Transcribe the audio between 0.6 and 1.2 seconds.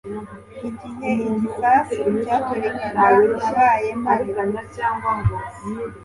Igihe